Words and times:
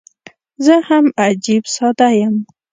زه 0.65 0.75
هم 0.89 1.05
عجيب 1.23 1.63
ساده 1.75 2.09
یم. 2.19 2.35